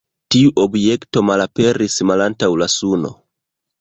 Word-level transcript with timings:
Tiu 0.35 0.53
objekto 0.61 1.23
malaperis 1.29 1.99
malantaŭ 2.13 2.51
la 2.63 2.69
Suno. 2.81 3.13